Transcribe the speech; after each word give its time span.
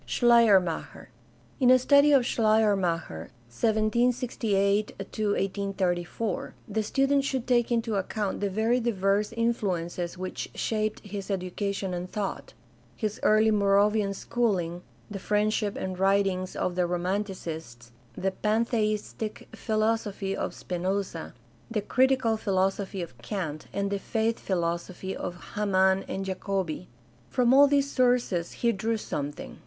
Schleiermacher.— 0.03 1.09
In 1.59 1.69
a 1.69 1.77
study 1.77 2.11
of 2.11 2.25
Schleiermacher 2.25 3.25
(i 3.29 3.31
768 3.49 4.95
1834) 4.97 6.55
the 6.67 6.81
student 6.81 7.23
should 7.23 7.45
take 7.45 7.71
into 7.71 7.93
account 7.93 8.41
the 8.41 8.49
very 8.49 8.79
diverse 8.79 9.29
influ 9.29 9.79
ences 9.79 10.17
which 10.17 10.49
shaped 10.55 11.01
his 11.05 11.29
education 11.29 11.93
and 11.93 12.11
thought— 12.11 12.53
his 12.95 13.19
early 13.21 13.51
Moravian 13.51 14.15
schooling, 14.15 14.81
the 15.11 15.19
friendship 15.19 15.75
and 15.77 15.99
writings 15.99 16.55
of 16.55 16.73
the 16.73 16.87
Romanticists, 16.87 17.91
the 18.17 18.31
Pantheistic 18.31 19.49
philosophy 19.53 20.35
of 20.35 20.55
Spinoza, 20.55 21.35
the 21.69 21.81
critical 21.81 22.37
philosophy 22.37 23.03
of 23.03 23.15
Kant, 23.19 23.67
and 23.71 23.91
the 23.91 23.99
faith 23.99 24.39
philosophy 24.39 25.15
of 25.15 25.35
Hamann 25.53 26.05
and 26.07 26.25
Jacobi. 26.25 26.87
From 27.29 27.53
all 27.53 27.67
these 27.67 27.91
sources 27.91 28.51
he 28.53 28.71
drew 28.71 28.97
some 28.97 29.31
thing. 29.31 29.59